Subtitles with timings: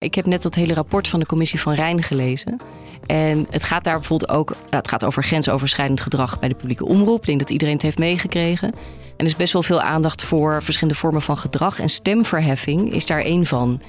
[0.00, 2.60] Ik heb net dat hele rapport van de commissie van Rijn gelezen.
[3.06, 6.84] En het gaat daar bijvoorbeeld ook nou, het gaat over grensoverschrijdend gedrag bij de publieke
[6.84, 7.20] omroep.
[7.20, 8.72] Ik denk dat iedereen het heeft meegekregen.
[9.16, 11.80] En er is best wel veel aandacht voor verschillende vormen van gedrag.
[11.80, 13.80] En stemverheffing is daar één van.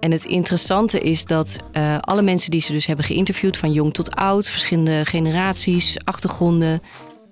[0.00, 3.94] En het interessante is dat uh, alle mensen die ze dus hebben geïnterviewd, van jong
[3.94, 6.82] tot oud, verschillende generaties, achtergronden,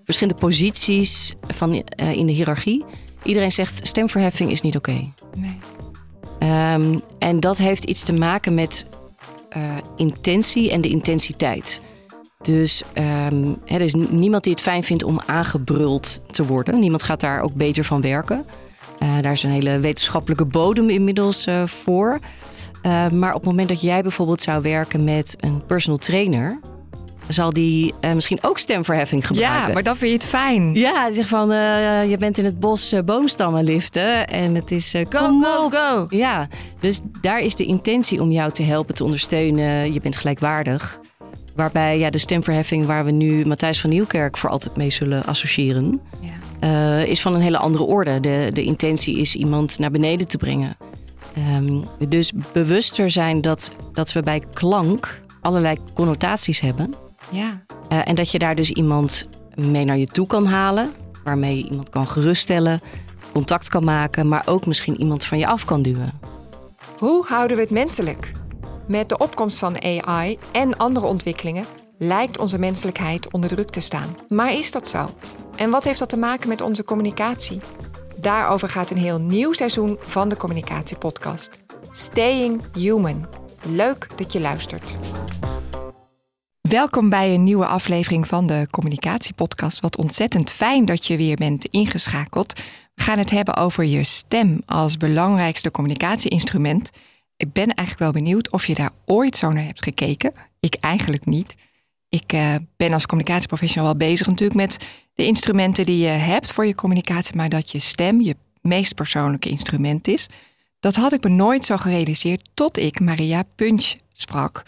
[0.04, 2.84] verschillende posities van, uh, in de hiërarchie.
[3.22, 5.12] Iedereen zegt stemverheffing is niet oké.
[5.34, 5.58] Nee.
[6.42, 8.86] Um, en dat heeft iets te maken met
[9.56, 9.62] uh,
[9.96, 11.80] intentie en de intensiteit.
[12.42, 12.82] Dus
[13.30, 16.80] um, er is niemand die het fijn vindt om aangebruld te worden.
[16.80, 18.46] Niemand gaat daar ook beter van werken.
[19.02, 22.18] Uh, daar is een hele wetenschappelijke bodem inmiddels uh, voor.
[23.12, 26.60] maar op het moment dat jij bijvoorbeeld zou werken met een personal trainer,
[27.28, 29.66] zal die uh, misschien ook stemverheffing gebruiken.
[29.66, 30.74] Ja, maar dan vind je het fijn.
[30.74, 34.70] Ja, die zegt van uh, je bent in het bos uh, boomstammen liften en het
[34.70, 36.06] is go, go, go.
[36.08, 36.48] Ja,
[36.80, 39.92] dus daar is de intentie om jou te helpen, te ondersteunen.
[39.92, 41.00] Je bent gelijkwaardig.
[41.54, 46.00] Waarbij ja, de stemverheffing waar we nu Matthijs van Nieuwkerk voor altijd mee zullen associëren,
[46.60, 46.98] ja.
[46.98, 48.20] is van een hele andere orde.
[48.20, 50.76] De, de intentie is iemand naar beneden te brengen.
[51.56, 56.94] Um, dus bewuster zijn dat, dat we bij klank allerlei connotaties hebben.
[57.30, 57.62] Ja.
[57.92, 60.92] Uh, en dat je daar dus iemand mee naar je toe kan halen,
[61.24, 62.80] waarmee je iemand kan geruststellen,
[63.32, 66.20] contact kan maken, maar ook misschien iemand van je af kan duwen.
[66.98, 68.32] Hoe houden we het menselijk?
[68.86, 71.64] Met de opkomst van AI en andere ontwikkelingen
[71.98, 74.16] lijkt onze menselijkheid onder druk te staan.
[74.28, 75.10] Maar is dat zo?
[75.56, 77.60] En wat heeft dat te maken met onze communicatie?
[78.16, 81.58] Daarover gaat een heel nieuw seizoen van de Communicatiepodcast.
[81.90, 83.26] Staying Human.
[83.62, 84.96] Leuk dat je luistert.
[86.68, 89.80] Welkom bij een nieuwe aflevering van de Communicatiepodcast.
[89.80, 92.60] Wat ontzettend fijn dat je weer bent ingeschakeld.
[92.94, 96.90] We gaan het hebben over je stem als belangrijkste communicatieinstrument.
[97.36, 100.32] Ik ben eigenlijk wel benieuwd of je daar ooit zo naar hebt gekeken.
[100.60, 101.54] Ik eigenlijk niet.
[102.08, 106.66] Ik uh, ben als communicatieprofessional wel bezig natuurlijk met de instrumenten die je hebt voor
[106.66, 110.26] je communicatie, maar dat je stem je meest persoonlijke instrument is.
[110.80, 114.64] Dat had ik me nooit zo gerealiseerd tot ik Maria Punch sprak.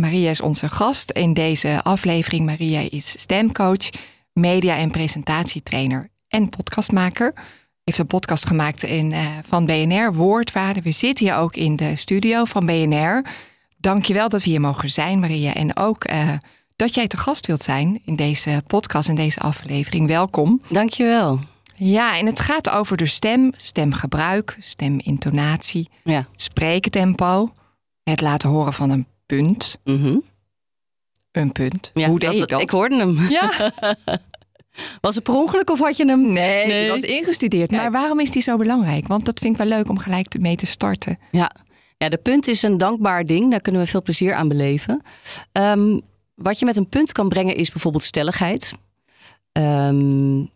[0.00, 2.46] Maria is onze gast in deze aflevering.
[2.46, 3.90] Maria is stemcoach,
[4.32, 7.32] media- en presentatietrainer en podcastmaker.
[7.84, 10.82] Heeft een podcast gemaakt in, uh, van BNR, Woordwaarde.
[10.82, 13.24] We zitten hier ook in de studio van BNR.
[13.76, 15.54] Dankjewel dat we hier mogen zijn, Maria.
[15.54, 16.32] En ook uh,
[16.76, 20.06] dat jij te gast wilt zijn in deze podcast, in deze aflevering.
[20.06, 20.62] Welkom.
[20.68, 21.38] Dankjewel.
[21.74, 26.26] Ja, en het gaat over de stem, stemgebruik, stemintonatie, ja.
[26.34, 27.52] spreektempo,
[28.02, 29.78] het laten horen van een punt.
[29.84, 30.22] Mm -hmm.
[31.32, 31.90] Een punt.
[31.94, 32.60] Ja, Hoe deed je dat?
[32.60, 33.18] Ik hoorde hem.
[33.28, 33.72] Ja.
[35.00, 36.32] was het per ongeluk of had je hem?
[36.32, 36.90] Nee, nee.
[36.90, 37.68] was ingestudeerd.
[37.68, 37.80] Kijk.
[37.82, 39.06] Maar waarom is die zo belangrijk?
[39.06, 41.18] Want dat vind ik wel leuk om gelijk mee te starten.
[41.30, 41.50] Ja.
[41.96, 43.50] ja, de punt is een dankbaar ding.
[43.50, 45.02] Daar kunnen we veel plezier aan beleven.
[45.52, 46.00] Um,
[46.34, 48.72] wat je met een punt kan brengen is bijvoorbeeld stelligheid.
[49.52, 50.50] Um,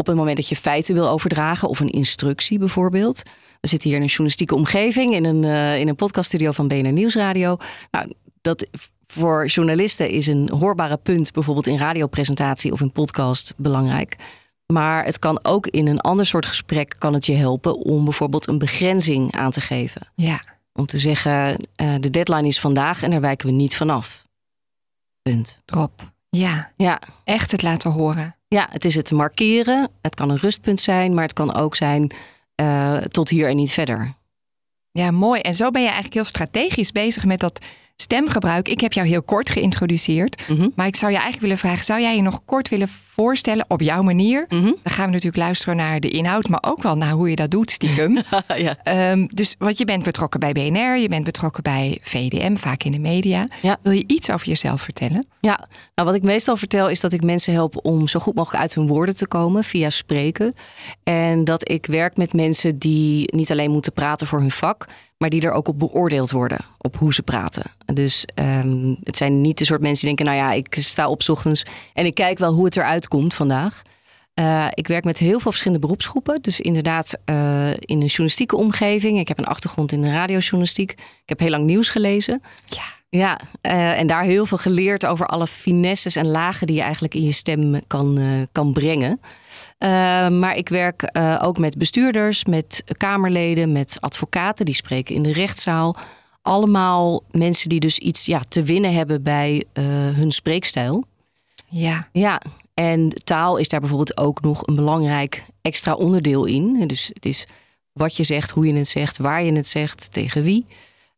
[0.00, 3.22] op het moment dat je feiten wil overdragen of een instructie bijvoorbeeld.
[3.60, 6.92] We zitten hier in een journalistieke omgeving in een, uh, in een podcaststudio van BNR
[6.92, 7.56] Nieuwsradio.
[7.90, 8.66] Nou, dat
[9.06, 14.16] voor journalisten is een hoorbare punt bijvoorbeeld in radiopresentatie of in podcast belangrijk.
[14.66, 18.46] Maar het kan ook in een ander soort gesprek kan het je helpen om bijvoorbeeld
[18.46, 20.08] een begrenzing aan te geven.
[20.14, 20.42] Ja.
[20.72, 24.26] Om te zeggen, uh, de deadline is vandaag en daar wijken we niet vanaf.
[25.22, 25.58] Punt.
[25.64, 26.12] Drop.
[26.30, 26.72] Ja.
[26.76, 27.00] Ja.
[27.24, 28.36] Echt het laten horen.
[28.48, 29.90] Ja, het is het markeren.
[30.02, 32.12] Het kan een rustpunt zijn, maar het kan ook zijn
[32.60, 34.14] uh, tot hier en niet verder.
[34.92, 35.40] Ja, mooi.
[35.40, 37.64] En zo ben je eigenlijk heel strategisch bezig met dat
[37.96, 38.68] stemgebruik.
[38.68, 40.48] Ik heb jou heel kort geïntroduceerd.
[40.48, 40.68] Mhm.
[40.74, 42.88] Maar ik zou je eigenlijk willen vragen: zou jij je nog kort willen
[43.20, 44.46] voorstellen op jouw manier?
[44.48, 44.62] Mhm.
[44.62, 47.50] Dan gaan we natuurlijk luisteren naar de inhoud, maar ook wel naar hoe je dat
[47.50, 48.18] doet, stiekem.
[48.56, 49.10] ja.
[49.12, 52.92] um, dus want je bent betrokken bij BNR, je bent betrokken bij VDM, vaak in
[52.92, 53.46] de media.
[53.62, 53.78] Ja.
[53.82, 55.26] Wil je iets over jezelf vertellen?
[55.40, 58.62] Ja, nou wat ik meestal vertel is dat ik mensen help om zo goed mogelijk
[58.62, 60.54] uit hun woorden te komen via spreken.
[61.02, 64.86] En dat ik werk met mensen die niet alleen moeten praten voor hun vak,
[65.20, 67.62] maar die er ook op beoordeeld worden, op hoe ze praten.
[67.94, 71.28] Dus um, het zijn niet de soort mensen die denken, nou ja, ik sta op
[71.28, 71.62] ochtends
[71.94, 73.82] en ik kijk wel hoe het eruit komt vandaag.
[74.40, 76.42] Uh, ik werk met heel veel verschillende beroepsgroepen.
[76.42, 79.18] Dus inderdaad uh, in een journalistieke omgeving.
[79.18, 80.90] Ik heb een achtergrond in de radiojournalistiek.
[80.92, 82.42] Ik heb heel lang nieuws gelezen.
[82.66, 82.98] Ja.
[83.08, 87.14] Ja, uh, en daar heel veel geleerd over alle finesses en lagen die je eigenlijk
[87.14, 88.18] in je stem kan,
[88.52, 89.20] kan brengen.
[90.40, 95.96] maar ik werk ook met bestuurders, met Kamerleden, met advocaten die spreken in de rechtszaal.
[96.42, 99.64] Allemaal mensen die dus iets ja, te winnen hebben bij
[100.14, 101.04] hun spreekstijl.
[101.68, 102.08] Ja.
[102.12, 102.40] Ja,
[102.80, 106.86] en taal is daar bijvoorbeeld ook nog een belangrijk extra onderdeel in.
[106.86, 107.46] Dus het is
[107.92, 110.66] wat je zegt, hoe je het zegt, waar je het zegt, tegen wie.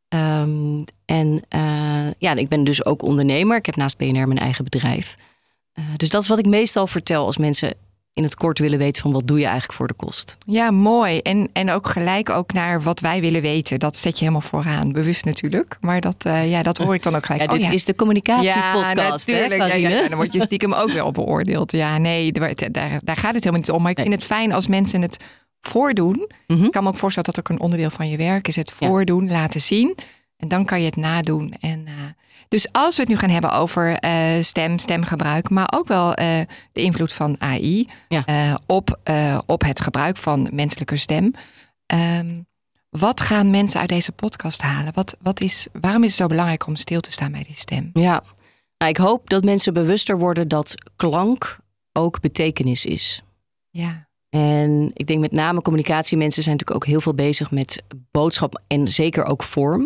[0.08, 3.56] Ehm, en uh, ja, ik ben dus ook ondernemer.
[3.56, 5.16] Ik heb naast BNR mijn eigen bedrijf.
[5.74, 7.74] Uh, dus dat is wat ik meestal vertel als mensen
[8.14, 10.36] in het kort willen weten van wat doe je eigenlijk voor de kost.
[10.46, 11.18] Ja, mooi.
[11.18, 13.78] En, en ook gelijk ook naar wat wij willen weten.
[13.78, 14.92] Dat zet je helemaal vooraan.
[14.92, 15.76] Bewust natuurlijk.
[15.80, 17.50] Maar dat, uh, ja, dat hoor ik dan ook gelijk.
[17.50, 18.96] Ja, dit oh, is de communicatiepodcast.
[18.96, 19.60] Ja, natuurlijk.
[19.60, 21.72] Hè, ja, ja, dan word je stiekem ook wel beoordeeld.
[21.72, 22.54] Ja, nee, daar,
[23.04, 23.82] daar gaat het helemaal niet om.
[23.82, 25.16] Maar ik vind het fijn als mensen het
[25.60, 26.30] voordoen.
[26.46, 26.64] Mm -hmm.
[26.64, 28.56] Ik kan me ook voorstellen dat ook een onderdeel van je werk is.
[28.56, 29.96] Het voordoen, laten zien.
[30.36, 31.54] En dan kan je het nadoen.
[31.60, 31.71] En,
[32.52, 36.40] dus als we het nu gaan hebben over uh, stem, stemgebruik, maar ook wel uh,
[36.72, 38.58] de invloed van AI ja.
[38.66, 38.98] op,
[39.46, 41.32] op het gebruik van menselijke stem.
[41.94, 42.46] Um,
[42.90, 44.92] wat gaan mensen uit deze podcast halen?
[44.94, 47.90] Wat, wat is, waarom is het zo belangrijk om stil te staan bij die stem?
[47.92, 48.22] Ja,
[48.78, 51.58] nou, ik hoop dat mensen bewuster worden dat klank
[51.92, 53.22] ook betekenis is.
[53.70, 54.08] Ja.
[54.28, 58.88] En ik denk met name communicatiemensen zijn natuurlijk ook heel veel bezig met boodschap en
[58.88, 59.80] zeker ook vorm.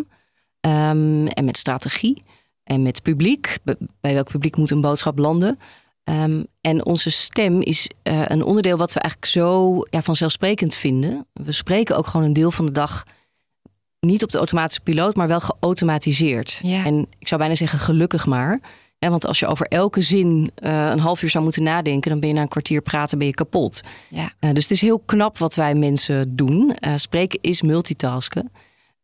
[0.61, 2.23] Um, en met strategie
[2.67, 3.57] en met publiek.
[4.01, 5.59] Bij welk publiek moet een boodschap landen?
[6.03, 11.25] Um, en onze stem is uh, een onderdeel wat we eigenlijk zo ja, vanzelfsprekend vinden.
[11.33, 13.03] We spreken ook gewoon een deel van de dag
[13.99, 16.59] niet op de automatische piloot, maar wel geautomatiseerd.
[16.63, 16.85] Ja.
[16.85, 18.59] En ik zou bijna zeggen gelukkig maar.
[18.99, 22.19] Ja, want als je over elke zin uh, een half uur zou moeten nadenken, dan
[22.19, 23.81] ben je na een kwartier praten ben je kapot.
[24.09, 24.31] Ja.
[24.39, 26.75] Uh, dus het is heel knap wat wij mensen doen.
[26.95, 28.51] spreken is multitasken.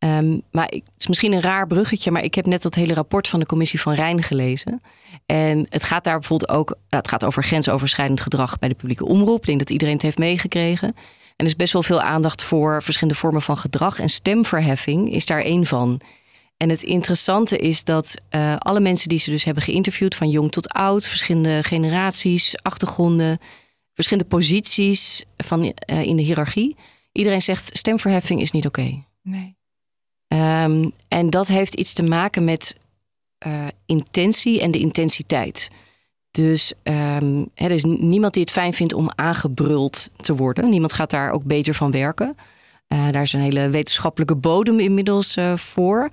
[0.04, 3.28] Um, maar het is misschien een raar bruggetje, maar ik heb net dat hele rapport
[3.28, 4.82] van de commissie van Rijn gelezen.
[5.26, 9.40] En het gaat daar bijvoorbeeld ook, het gaat over grensoverschrijdend gedrag bij de publieke omroep.
[9.40, 10.88] Ik denk dat iedereen het heeft meegekregen.
[10.88, 10.94] En
[11.36, 13.98] er is best wel veel aandacht voor verschillende vormen van gedrag.
[13.98, 16.00] En stemverheffing is daar één van.
[16.56, 20.50] En het interessante is dat uh, alle mensen die ze dus hebben geïnterviewd, van jong
[20.50, 23.38] tot oud, verschillende generaties, achtergronden,
[23.92, 26.76] verschillende posities van, uh, in de hiërarchie.
[27.12, 29.04] Iedereen zegt stemverheffing is niet oké.
[29.22, 29.56] Nee.
[30.34, 32.76] Um, en dat heeft iets te maken met
[33.46, 35.70] uh, intentie en de intensiteit.
[36.30, 40.70] Dus um, er is niemand die het fijn vindt om aangebruld te worden.
[40.70, 42.36] Niemand gaat daar ook beter van werken.
[42.88, 46.08] Uh, daar is een hele wetenschappelijke bodem inmiddels uh, voor.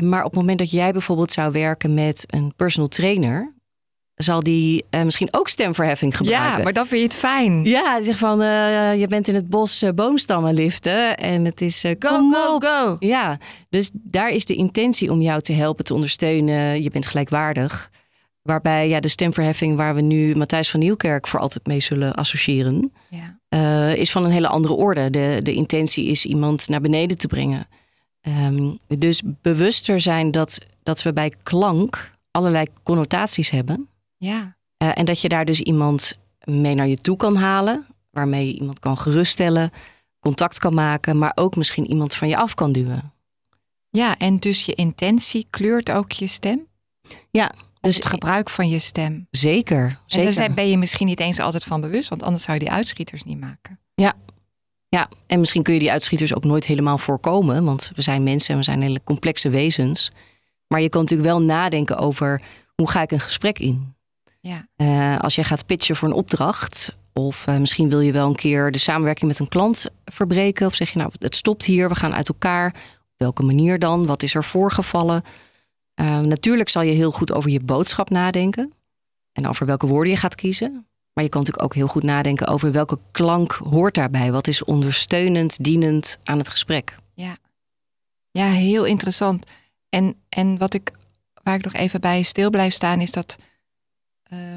[0.00, 3.53] maar op het moment dat jij bijvoorbeeld zou werken met een personal trainer,
[4.14, 6.56] zal die uh, misschien ook stemverheffing gebruiken.
[6.56, 7.64] Ja, maar dan vind je het fijn.
[7.64, 11.60] Ja, die zegt van, uh, je bent in het bos uh, boomstammen liften en het
[11.60, 12.96] is go, go, go.
[12.98, 13.38] Ja,
[13.68, 16.82] dus daar is de intentie om jou te helpen, te ondersteunen.
[16.82, 17.90] Je bent gelijkwaardig.
[18.42, 22.92] Waarbij ja, de stemverheffing waar we nu Matthijs van Nieuwkerk voor altijd mee zullen associëren,
[23.08, 23.90] ja.
[23.90, 25.10] is van een hele andere orde.
[25.10, 27.66] De, de intentie is iemand naar beneden te brengen.
[28.22, 33.88] Um, dus bewuster zijn dat, dat we bij klank allerlei connotaties hebben.
[34.16, 34.56] Ja.
[34.82, 38.54] Uh, en dat je daar dus iemand mee naar je toe kan halen, waarmee je
[38.54, 39.72] iemand kan geruststellen,
[40.20, 43.12] contact kan maken, maar ook misschien iemand van je af kan duwen.
[43.90, 46.66] Ja, en dus je intentie kleurt ook je stem?
[47.30, 47.52] Ja.
[47.80, 49.26] Dus het gebruik van je stem.
[49.30, 49.98] Zeker.
[50.06, 50.28] zeker.
[50.28, 52.72] En daar ben je misschien niet eens altijd van bewust, want anders zou je die
[52.72, 53.78] uitschieters niet maken.
[53.94, 54.14] Ja.
[54.88, 58.50] Ja, en misschien kun je die uitschieters ook nooit helemaal voorkomen, want we zijn mensen
[58.50, 60.12] en we zijn hele complexe wezens.
[60.68, 62.42] Maar je kan natuurlijk wel nadenken over
[62.74, 63.93] hoe ga ik een gesprek in?
[64.44, 64.66] Ja.
[64.76, 68.34] Uh, als je gaat pitchen voor een opdracht, of uh, misschien wil je wel een
[68.34, 71.94] keer de samenwerking met een klant verbreken, of zeg je nou, het stopt hier, we
[71.94, 72.74] gaan uit elkaar.
[73.00, 74.06] Op welke manier dan?
[74.06, 75.22] Wat is er voorgevallen?
[76.00, 78.72] Uh, natuurlijk zal je heel goed over je boodschap nadenken
[79.32, 80.86] en over welke woorden je gaat kiezen.
[81.12, 84.32] Maar je kan natuurlijk ook heel goed nadenken over welke klank hoort daarbij.
[84.32, 86.94] Wat is ondersteunend, dienend aan het gesprek?
[87.14, 87.36] Ja,
[88.30, 89.46] ja heel interessant.
[89.88, 90.92] En, en wat ik,
[91.42, 93.36] waar ik nog even bij stil blijf staan, is dat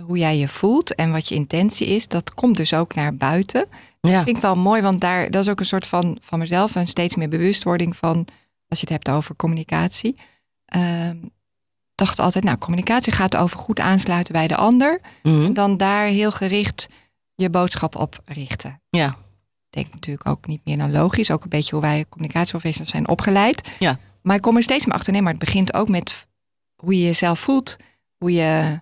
[0.08, 3.66] hoe jij je voelt en wat je intentie is, dat komt dus ook naar buiten.
[4.02, 4.12] Ja.
[4.12, 6.76] Dat vind ik wel mooi, want daar, dat is ook een soort van, van mezelf,
[6.76, 8.16] een steeds meer bewustwording van,
[8.68, 10.16] als je het hebt over communicatie.
[10.76, 11.10] Uh,
[11.96, 15.00] dacht altijd, nou, communicatie gaat over goed aansluiten bij de ander.
[15.24, 15.36] Mhm.
[15.36, 15.54] Mm -hmm.
[15.54, 16.88] Dan daar heel gericht
[17.36, 18.82] je boodschap op richten.
[18.90, 19.08] Ja.
[19.70, 21.32] Ik denk natuurlijk ook niet meer dan logisch.
[21.32, 23.70] Ook een beetje hoe wij communicatieprofessionals zijn opgeleid.
[23.80, 24.00] Ja.
[24.22, 25.14] Maar ik kom er steeds meer achter.
[25.14, 26.28] Nee, maar het begint ook met
[26.76, 27.76] hoe je jezelf voelt.
[28.18, 28.80] Hoe je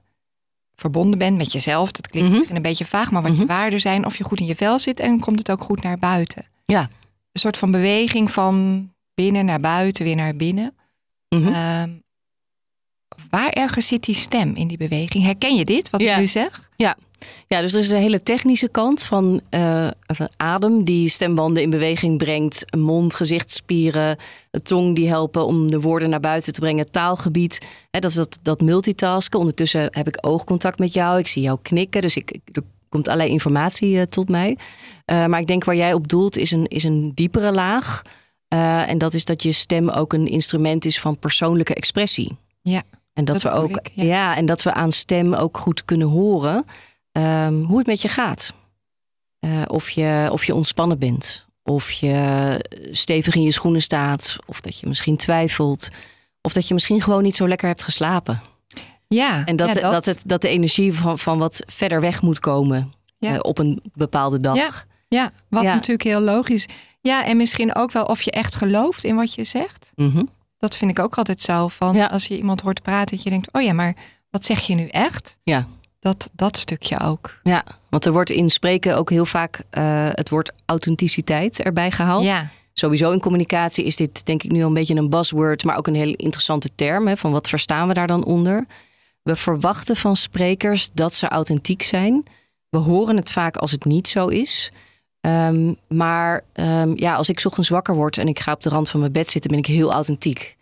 [0.75, 1.91] verbonden bent met jezelf.
[1.91, 2.35] Dat klinkt mm -hmm.
[2.35, 3.47] misschien een beetje vaag, maar wat mm -hmm.
[3.47, 4.05] je waarden zijn.
[4.05, 6.45] Of je goed in je vel zit en komt het ook goed naar buiten.
[6.65, 6.81] Ja.
[7.31, 10.75] Een soort van beweging van binnen naar buiten, weer naar binnen.
[11.29, 11.41] Mhm.
[11.41, 12.03] Mm -hmm.
[13.29, 15.23] waar ergens zit die stem in die beweging?
[15.23, 16.13] Herken je dit, wat ja.
[16.13, 16.69] ik nu zeg?
[16.75, 16.97] Ja.
[17.47, 21.69] Ja, dus er is een hele technische kant van, uh, van adem die stembanden in
[21.69, 22.65] beweging brengt.
[22.77, 24.17] Mond, gezichtsspieren,
[24.63, 26.91] tong die helpen om de woorden naar buiten te brengen.
[26.91, 29.39] Taalgebied, hè, dat is dat, dat multitasken.
[29.39, 32.01] Ondertussen heb ik oogcontact met jou, ik zie jou knikken.
[32.01, 34.57] Dus ik, er komt allerlei informatie uh, tot mij.
[35.05, 38.01] Uh, maar ik denk waar jij op doelt is een, is een diepere laag.
[38.87, 42.37] En dat is dat je stem ook een instrument is van persoonlijke expressie.
[42.61, 42.83] Ja.
[43.13, 44.03] En dat, we ook, ik, ja.
[44.03, 44.35] ja.
[44.35, 46.65] en dat we aan stem ook goed kunnen horen
[47.17, 48.53] um, hoe het met je gaat.
[49.39, 52.59] Uh, of, je, of je ontspannen bent, of je
[52.91, 55.89] stevig in je schoenen staat, of dat je misschien twijfelt,
[56.41, 58.41] of dat je misschien gewoon niet zo lekker hebt geslapen.
[59.07, 59.91] Ja, en dat, ja, dat...
[59.91, 63.33] dat, het, dat de energie van, van wat verder weg moet komen Ja.
[63.33, 64.55] uh, op een bepaalde dag.
[64.55, 64.71] Ja,
[65.07, 66.65] ja wat natuurlijk heel logisch.
[67.01, 69.91] Ja, en misschien ook wel of je echt gelooft in wat je zegt.
[69.95, 70.23] Mhm.
[70.57, 71.67] Dat vind ik ook altijd zo.
[71.67, 73.95] Van als je iemand hoort praten, dat je denkt: oh ja, maar
[74.29, 75.37] wat zeg je nu echt?
[75.43, 75.67] Ja.
[76.05, 77.39] Dat, dat stukje ook.
[77.43, 82.23] Ja, want er wordt in spreken ook heel vaak eh, het woord authenticiteit erbij gehaald.
[82.23, 85.77] Ja, Sowieso in communicatie is dit denk ik nu al een beetje een buzzword, maar
[85.77, 87.07] ook een hele interessante term.
[87.07, 88.65] Hè, van wat verstaan we daar dan onder?
[89.21, 92.23] We verwachten van sprekers dat ze authentiek zijn.
[92.69, 94.71] We horen het vaak als het niet zo is.
[95.21, 98.89] Ehm, maar ehm, ja, als ik ochtends wakker word en ik ga op de rand
[98.89, 100.57] van mijn bed zitten, ben ik heel authentiek.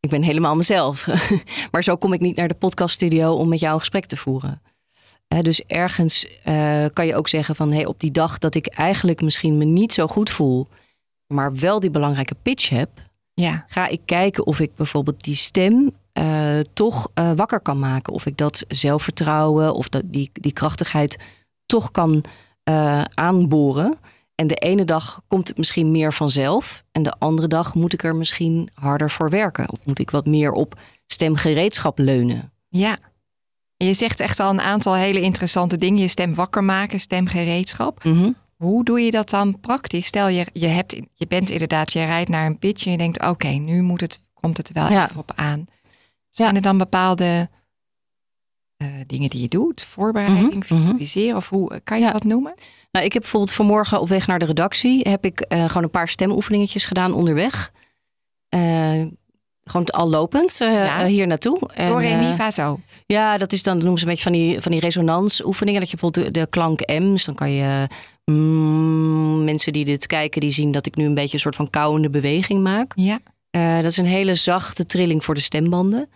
[0.00, 1.06] Ik ben helemaal mezelf.
[1.70, 4.62] maar zo kom ik niet naar de podcaststudio om met jou een gesprek te voeren.
[5.40, 9.22] Dus ergens eh, kan je ook zeggen van hey, op die dag dat ik eigenlijk
[9.22, 10.68] misschien me niet zo goed voel,
[11.26, 12.88] maar wel die belangrijke pitch heb,
[13.34, 18.12] ja, ga ik kijken of ik bijvoorbeeld die stem eh, toch eh, wakker kan maken.
[18.12, 21.18] Of ik dat zelfvertrouwen of dat, die, die krachtigheid
[21.66, 22.24] toch kan
[23.14, 23.98] aanboren.
[24.34, 26.84] En de ene dag komt het misschien meer vanzelf.
[26.92, 29.70] En de andere dag moet ik er misschien harder voor werken.
[29.70, 32.52] Of moet ik wat meer op stemgereedschap leunen.
[32.68, 32.98] ja.
[33.82, 36.00] En Je zegt echt al een aantal hele interessante dingen.
[36.00, 38.02] Je stem wakker maken, stemgereedschap.
[38.56, 40.06] Hoe doe je dat dan praktisch?
[40.06, 43.26] Stel je, je, hebt, je bent inderdaad, je rijdt naar een pitch en je denkt:
[43.26, 45.04] oké, nu moet het, komt het wel Ja.
[45.08, 45.64] even op aan.
[46.28, 47.48] Zijn er dan bepaalde
[48.76, 49.82] eh, dingen die je doet?
[49.82, 52.12] Voorbereiding, Mhm, visualiseren of hoe kan je Ja.
[52.12, 52.54] dat noemen?
[52.90, 55.08] Nou, ik heb bijvoorbeeld vanmorgen op weg naar de redactie...
[55.08, 57.72] heb ik eh, gewoon een paar stemoefeningetjes gedaan onderweg.
[58.48, 59.02] Eh,
[59.64, 61.00] gewoon al lopend eh, Ja.
[61.00, 61.58] eh, hier naartoe.
[61.58, 62.80] Door eh, Remi Vazo.
[63.06, 65.80] Ja, dat is dan, dat noemen ze een beetje van die, van die resonansoefeningen.
[65.80, 67.86] Dat je bijvoorbeeld de, de klank M, dus dan kan je...
[68.24, 71.70] mm, mensen die dit kijken, die zien dat ik nu een beetje een soort van
[71.70, 72.92] kauwende beweging maak.
[72.94, 73.18] Ja,
[73.50, 76.08] Eh, dat is een hele zachte trilling voor de stembanden.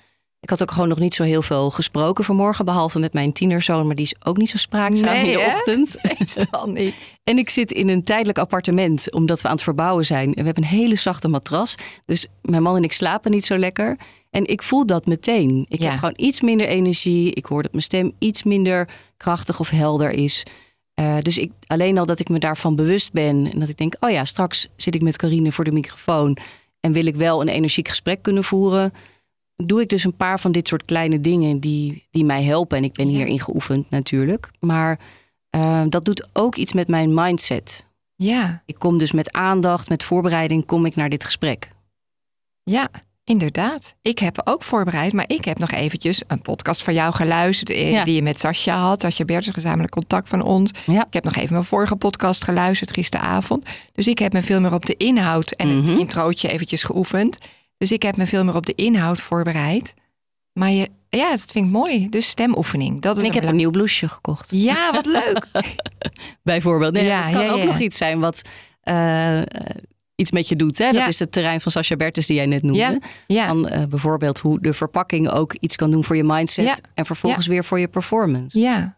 [0.47, 3.87] Ik had ook gewoon nog niet zo heel veel gesproken vanmorgen, behalve met mijn tienerzoon,
[3.87, 5.57] maar die is ook niet zo spraakzaam Nee, in de hè?
[5.57, 5.97] ochtend.
[6.19, 6.95] meestal niet.
[7.25, 10.27] En ik zit in een tijdelijk appartement, omdat we aan het verbouwen zijn.
[10.29, 11.75] En we hebben een hele zachte matras.
[12.05, 13.97] Dus mijn man en ik slapen niet zo lekker.
[14.31, 15.67] En ik voel dat meteen.
[15.69, 15.89] Ik Ja.
[15.91, 17.33] heb gewoon iets minder energie.
[17.35, 20.43] Ik hoor dat mijn stem iets minder krachtig of helder is.
[20.95, 23.51] Eh, dus ik, alleen al dat ik me daarvan bewust ben.
[23.53, 26.37] En dat ik denk, oh ja, straks zit ik met Carine voor de microfoon.
[26.81, 28.93] En wil ik wel een energiek gesprek kunnen voeren.
[29.57, 32.77] Doe ik dus een paar van dit soort kleine dingen die, die mij helpen.
[32.77, 33.17] En ik ben Ja.
[33.17, 34.51] hierin geoefend natuurlijk.
[34.61, 34.99] Maar
[35.51, 37.87] eh, dat doet ook iets met mijn mindset.
[38.17, 41.69] Ja, Ik kom dus met aandacht, met voorbereiding, kom ik naar dit gesprek.
[42.63, 42.89] ja,
[43.25, 43.95] inderdaad.
[44.03, 47.71] Ik heb ook voorbereid, maar ik heb nog eventjes een podcast van jou geluisterd.
[47.71, 48.05] eh, Ja.
[48.05, 49.01] Die je met Sascha had.
[49.01, 50.71] Sascha Bertens, gezamenlijk contact van ons.
[50.87, 51.07] Ja.
[51.07, 53.67] Ik heb nog even mijn vorige podcast geluisterd gisteravond.
[53.93, 55.99] Dus ik heb me veel meer op de inhoud en het Mhm.
[55.99, 57.39] introotje eventjes geoefend.
[57.79, 59.95] Dus ik heb me veel meer op de inhoud voorbereid.
[60.53, 62.09] Maar je, ja, dat vind ik mooi.
[62.09, 63.03] Dus stemoefening.
[63.03, 64.51] Dat is En ik heb een nieuw blouseje gekocht.
[64.51, 65.47] Ja, wat leuk.
[66.43, 66.93] Bijvoorbeeld.
[66.93, 67.65] Nee, Ja, het kan ja, ook ja.
[67.65, 68.43] nog iets zijn wat
[68.81, 69.43] eh,
[70.15, 70.79] iets met je doet.
[70.79, 70.93] Hè?
[70.93, 73.01] Dat is het terrein van Sascha Bertens die jij net noemde.
[73.27, 73.47] Ja.
[73.47, 76.81] Dan eh, bijvoorbeeld hoe de verpakking ook iets kan doen voor je mindset.
[76.95, 78.59] En vervolgens weer voor je performance.
[78.59, 78.97] Ja.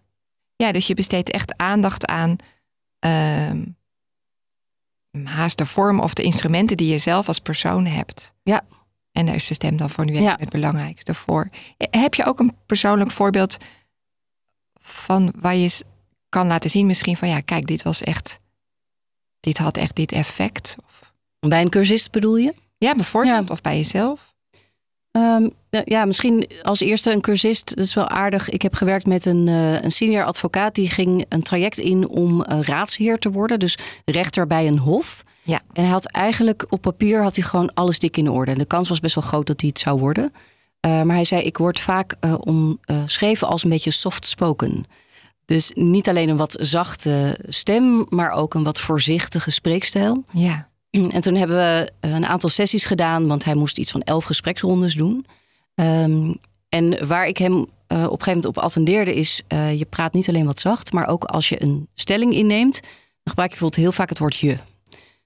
[0.56, 2.36] ja, dus je besteedt echt aandacht aan
[2.98, 3.62] ehm,
[5.24, 8.32] haast de vorm of de instrumenten die je zelf als persoon hebt.
[8.42, 8.62] Ja.
[9.12, 10.36] En daar is de stem dan voor nu Ja.
[10.40, 11.48] het belangrijkste voor.
[11.76, 13.56] Heb je ook een persoonlijk voorbeeld
[14.80, 15.82] van waar je
[16.28, 18.38] kan laten zien misschien van ja, kijk, dit was echt,
[19.40, 20.76] dit had echt dit effect?
[20.84, 21.12] Of,
[21.48, 22.54] Bij een cursist bedoel je?
[22.78, 24.34] ja, bijvoorbeeld, of bij jezelf?
[25.10, 25.48] Ehm,
[25.84, 27.76] ja, misschien als eerste een cursist.
[27.76, 28.48] Dat is wel aardig.
[28.48, 30.74] Ik heb gewerkt met een, eh, een senior advocaat.
[30.74, 33.58] Die ging een traject in om eh, raadsheer te worden.
[33.58, 35.24] Dus rechter bij een hof.
[35.42, 35.60] Ja.
[35.72, 38.50] En hij had eigenlijk op papier had hij gewoon alles dik in orde.
[38.50, 40.32] En de kans was best wel groot dat hij het zou worden.
[40.80, 44.84] Eh, maar hij zei, ik word vaak omschreven als een beetje soft spoken.
[45.44, 50.24] Dus niet alleen een wat zachte stem, maar ook een wat voorzichtige spreekstijl.
[50.32, 50.67] Ja,
[51.14, 54.24] En toen hebben we eh, een aantal sessies gedaan, want hij moest iets van elf
[54.24, 55.26] gespreksrondes doen.
[55.74, 56.34] Ehm,
[56.68, 60.12] en waar ik hem eh, op een gegeven moment op attendeerde is, eh, je praat
[60.12, 62.90] niet alleen wat zacht, maar ook als je een stelling inneemt, dan
[63.24, 64.56] gebruik je bijvoorbeeld heel vaak het woord je.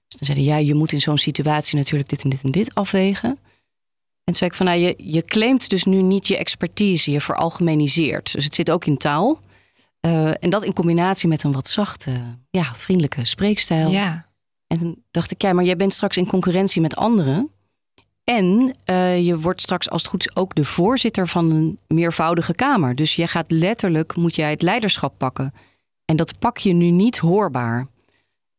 [0.07, 2.51] Dus dan zei hij, ja, je moet in zo'n situatie natuurlijk dit en dit en
[2.51, 3.29] dit afwegen.
[3.29, 8.33] En toen zei ik van, nou, je, claimt dus nu niet je expertise, je veralgemeniseert.
[8.33, 9.39] Dus het zit ook in taal.
[10.39, 12.11] En dat in combinatie met een wat zachte,
[12.49, 13.89] ja, vriendelijke spreekstijl.
[13.91, 14.32] ja.
[14.79, 17.49] En dacht ik, ja, maar jij bent straks in concurrentie met anderen.
[18.23, 22.53] En uh, je wordt straks als het goed is ook de voorzitter van een meervoudige
[22.53, 22.95] kamer.
[22.95, 25.53] Dus je gaat letterlijk, moet jij het leiderschap pakken.
[26.05, 27.87] En dat pak je nu niet hoorbaar.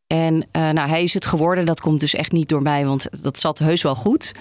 [0.07, 1.65] En uh, nou, hij is het geworden.
[1.65, 4.31] Dat komt dus echt niet door mij, want dat zat heus wel goed.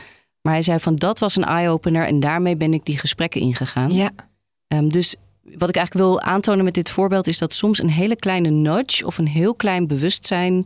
[0.43, 3.93] Maar hij zei van dat was een eye-opener en daarmee ben ik die gesprekken ingegaan.
[3.93, 4.11] Ja.
[4.69, 8.17] Um, dus wat ik eigenlijk wil aantonen met dit voorbeeld is dat soms een hele
[8.17, 10.65] kleine nudge of een heel klein bewustzijn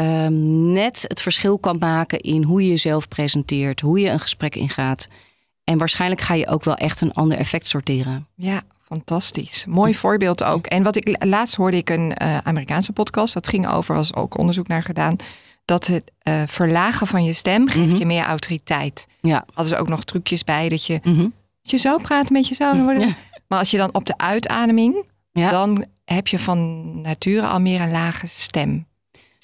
[0.00, 4.54] um, net het verschil kan maken in hoe je jezelf presenteert, hoe je een gesprek
[4.54, 5.08] ingaat.
[5.64, 8.26] En waarschijnlijk ga je ook wel echt een ander effect sorteren.
[8.34, 9.64] Ja, fantastisch.
[9.68, 10.66] Mooi voorbeeld ook.
[10.66, 14.38] En wat ik laatst hoorde ik een uh, Amerikaanse podcast, dat ging over, was ook
[14.38, 15.16] onderzoek naar gedaan,
[15.64, 17.98] dat het uh, verlagen van je stem geeft mm -hmm.
[17.98, 19.06] je meer autoriteit.
[19.20, 19.44] Ja.
[19.46, 21.32] Hadden ze ook nog trucjes bij dat je, mm -hmm.
[21.62, 22.64] dat je zo praat met je zo.
[22.64, 23.16] Ja.
[23.46, 25.50] Maar als je dan op de uitademing, ja.
[25.50, 28.86] dan heb je van nature al meer een lage stem.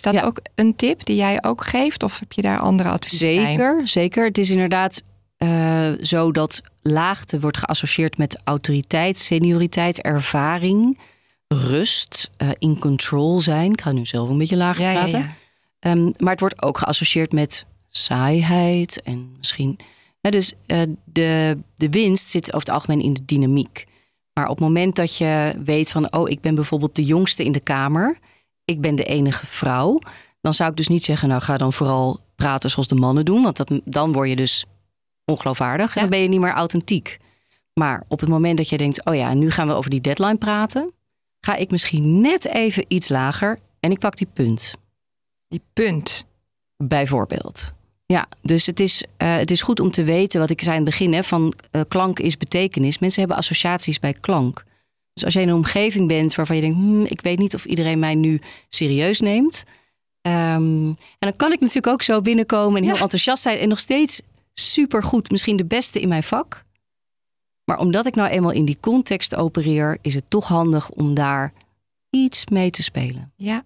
[0.07, 0.23] Dat ja.
[0.23, 2.03] ook een tip die jij ook geeft?
[2.03, 3.87] Of heb je daar andere adviezen zeker, bij?
[3.87, 5.03] Zeker, Het is inderdaad
[5.39, 10.99] uh, zo dat laagte wordt geassocieerd met autoriteit, senioriteit, ervaring,
[11.49, 13.73] rust, uh, in control zijn.
[13.73, 15.35] Ik ga nu zelf een beetje lager ja, praten.
[15.81, 19.79] Ja, um, maar het wordt ook geassocieerd met saaiheid en misschien...
[20.21, 23.85] dus uh, de, de winst zit over het algemeen in de dynamiek.
[24.33, 27.53] Maar op het moment dat je weet van, oh, ik ben bijvoorbeeld de jongste in
[27.53, 28.19] de kamer,
[28.67, 29.99] ik ben de enige vrouw,
[30.41, 33.43] dan zou ik dus niet zeggen, nou ga dan vooral praten zoals de mannen doen,
[33.43, 34.65] want dat, dan word je dus
[35.25, 37.19] ongeloofwaardig en dan ben je niet meer authentiek.
[37.75, 40.37] Maar op het moment dat je denkt, oh ja, nu gaan we over die deadline
[40.37, 40.93] praten,
[41.41, 44.75] ga ik misschien net even iets lager en ik pak die punt.
[45.49, 46.27] Die punt.
[46.77, 47.73] Bijvoorbeeld.
[48.07, 50.83] Ja, dus het is, uh, het is goed om te weten wat ik zei in
[50.83, 52.99] het begin: hè, van uh, klank is betekenis.
[52.99, 54.65] Mensen hebben associaties bij klank.
[55.17, 57.65] Dus als jij in een omgeving bent waarvan je denkt: hm, ik weet niet of
[57.65, 59.65] iedereen mij nu serieus neemt.
[60.23, 60.33] Um,
[60.89, 63.01] en dan kan ik natuurlijk ook zo binnenkomen en heel ja.
[63.01, 64.21] enthousiast zijn en nog steeds
[64.55, 66.65] super goed, misschien de beste in mijn vak.
[67.65, 71.53] Maar omdat ik nou eenmaal in die context opereer, is het toch handig om daar
[72.11, 73.33] iets mee te spelen.
[73.37, 73.65] Ja.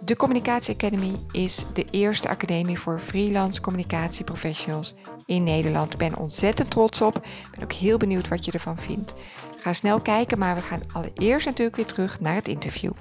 [0.05, 4.93] De Communicatie Academy is de eerste academie voor freelance communicatieprofessionals
[5.25, 5.93] in Nederland.
[5.93, 7.15] Ik ben ontzettend trots op.
[7.15, 9.13] Ik ben ook heel benieuwd wat je ervan vindt.
[9.59, 12.91] Ga snel kijken, maar we gaan allereerst natuurlijk weer terug naar het interview.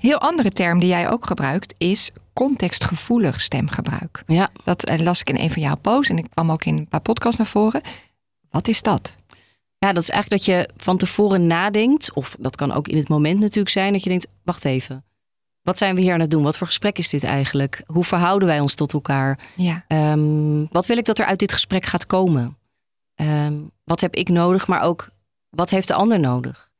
[0.00, 4.22] Heel andere term die jij ook gebruikt is contextgevoelig stemgebruik.
[4.26, 4.50] Ja.
[4.64, 6.88] Dat uh, las ik in een van jouw posts en ik kwam ook in een
[6.88, 7.80] paar podcasts naar voren.
[8.50, 9.16] Wat is dat?
[9.78, 13.08] Ja, dat is eigenlijk dat je van tevoren nadenkt, of dat kan ook in het
[13.08, 15.04] moment natuurlijk zijn, dat je denkt: wacht even.
[15.62, 16.42] Wat zijn we hier aan het doen?
[16.42, 17.82] Wat voor gesprek is dit eigenlijk?
[17.86, 19.38] Hoe verhouden wij ons tot elkaar?
[19.56, 19.84] Ja.
[19.88, 22.58] Um, wat wil ik dat er uit dit gesprek gaat komen?
[23.14, 25.08] Um, wat heb ik nodig, maar ook
[25.50, 26.70] wat heeft de ander nodig?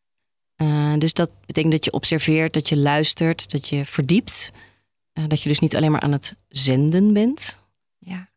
[0.63, 4.53] Uh, dus dat betekent dat je observeert, dat je luistert, dat je verdiept.
[5.15, 7.59] Uh, dat je dus niet alleen maar aan het zenden bent,
[7.99, 8.29] ja.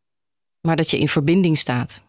[0.62, 2.02] maar dat je in verbinding staat.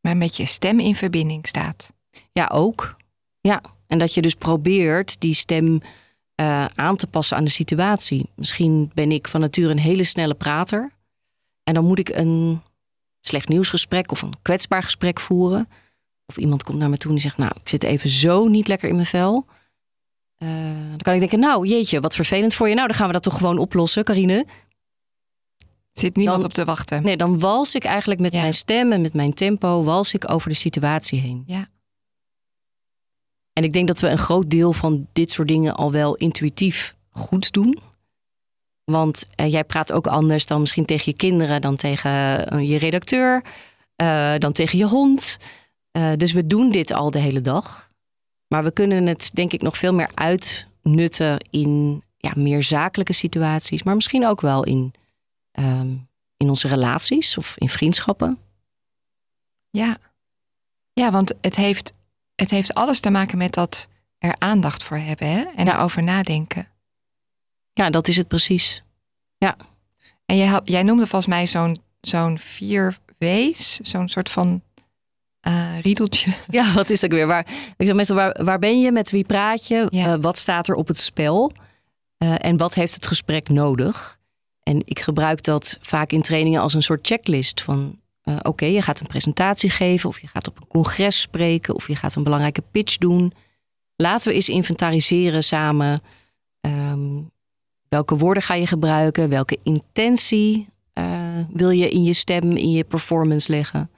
[0.00, 1.92] Maar met je stem in verbinding staat.
[2.32, 2.96] Ja, ook.
[3.40, 5.80] Ja, en dat je dus probeert die stem
[6.40, 8.30] uh, aan te passen aan de situatie.
[8.34, 10.92] Misschien ben ik van nature een hele snelle prater.
[11.64, 12.62] En dan moet ik een
[13.20, 15.68] slecht nieuwsgesprek of een kwetsbaar gesprek voeren.
[16.26, 18.68] Of iemand komt naar me toe en die zegt, nou, ik zit even zo niet
[18.68, 19.46] lekker in mijn vel.
[20.38, 20.48] Uh,
[20.88, 22.74] dan kan ik denken, nou jeetje, wat vervelend voor je.
[22.74, 24.46] Nou, dan gaan we dat toch gewoon oplossen, Carine.
[25.92, 27.02] Zit niemand op te wachten.
[27.02, 29.82] Nee, dan wals ik eigenlijk met mijn stem en met mijn tempo...
[29.82, 31.42] wals ik over de situatie heen.
[31.46, 31.68] Ja.
[33.52, 36.94] En ik denk dat we een groot deel van dit soort dingen al wel intuïtief
[37.10, 37.78] goed doen.
[38.84, 42.10] Want uh, jij praat ook anders dan misschien tegen je kinderen, dan tegen
[42.54, 43.42] uh, je redacteur,
[44.02, 45.38] uh, dan tegen je hond.
[46.16, 47.90] dus we doen dit al de hele dag.
[48.48, 53.82] Maar we kunnen het denk ik nog veel meer uitnutten in ja, meer zakelijke situaties,
[53.82, 54.94] maar misschien ook wel in,
[55.52, 58.38] um, in onze relaties of in vriendschappen.
[59.70, 59.98] Ja.
[60.92, 61.92] ja, want het heeft,
[62.34, 65.40] het heeft alles te maken met dat er aandacht voor hebben hè?
[65.40, 65.64] en ja.
[65.64, 66.66] daarover nadenken.
[67.72, 68.82] Ja, dat is het precies.
[69.38, 69.56] Ja.
[70.26, 74.62] En jij, jij noemde volgens mij zo'n zo'n vier W's, zo'n soort van
[75.48, 76.32] uh, riedeltje.
[76.50, 77.26] Ja, wat is dat weer?
[77.26, 78.92] Waar, ik zeg meestal, waar, waar ben je?
[78.92, 79.86] Met wie praat je?
[79.90, 80.12] Ja.
[80.12, 81.52] Uh, wat staat er op het spel?
[82.18, 84.18] Uh, en wat heeft het gesprek nodig?
[84.62, 88.00] En ik gebruik dat vaak in trainingen als een soort checklist van...
[88.24, 91.74] Oké, okay, je gaat een presentatie geven of je gaat op een congres spreken...
[91.74, 93.32] of je gaat een belangrijke pitch doen.
[93.96, 96.00] Laten we eens inventariseren samen...
[96.60, 97.30] Um,
[97.88, 99.28] welke woorden ga je gebruiken?
[99.28, 100.68] Welke intentie
[101.48, 103.90] wil je in je stem, in je performance leggen?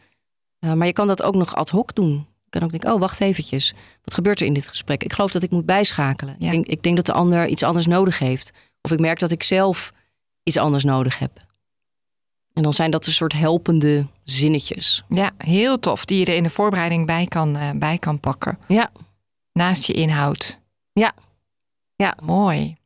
[0.61, 2.13] Uh, maar je kan dat ook nog ad hoc doen.
[2.45, 3.75] Je kan ook denken, oh wacht eventjes.
[4.05, 5.05] Wat gebeurt er in dit gesprek?
[5.05, 6.37] Ik geloof dat ik moet bijschakelen.
[6.39, 6.47] Ja.
[6.47, 8.53] Ik, denk, ik, denk, dat de ander iets anders nodig heeft.
[8.81, 9.93] Of ik merk dat ik zelf
[10.43, 11.45] iets anders nodig heb.
[12.55, 15.05] En dan zijn dat een soort helpende zinnetjes.
[15.09, 16.05] Ja, heel tof.
[16.05, 18.59] Die je er in de voorbereiding bij kan, uh, bij kan pakken.
[18.69, 18.91] Ja.
[19.53, 20.61] Naast je inhoud.
[20.93, 21.13] Ja.
[21.97, 22.17] Ja.
[22.23, 22.77] Mooi.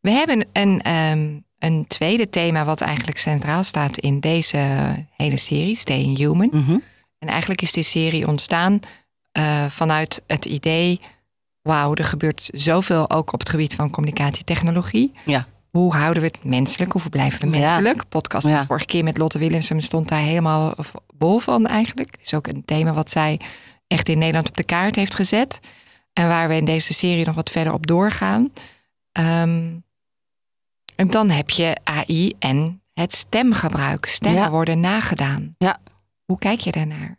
[0.00, 4.58] We hebben een, um, een tweede thema wat eigenlijk centraal staat in deze
[5.16, 6.48] hele serie, Staying Human.
[6.52, 6.82] Mm -hmm.
[7.18, 8.80] En eigenlijk is die serie ontstaan
[9.38, 11.00] uh, vanuit het idee,
[11.62, 15.12] wauw, er gebeurt zoveel ook op het gebied van communicatietechnologie.
[15.24, 15.46] Ja.
[15.76, 16.92] Hoe houden we het menselijk?
[16.92, 17.96] Hoe blijven we menselijk?
[17.96, 18.04] Ja.
[18.08, 18.66] Podcast ja.
[18.66, 20.74] vorige keer met Lotte Willemsen stond daar helemaal
[21.14, 22.16] bol van eigenlijk.
[22.22, 23.40] is ook een thema wat zij
[23.86, 25.60] echt in Nederland op de kaart heeft gezet.
[26.12, 28.52] En waar we in deze serie nog wat verder op doorgaan.
[29.12, 29.84] Um,
[30.96, 34.06] en dan heb je AI en het stemgebruik.
[34.06, 34.50] Stemmen Ja.
[34.50, 35.54] worden nagedaan.
[35.58, 35.78] Ja.
[36.24, 37.18] Hoe kijk je daarnaar?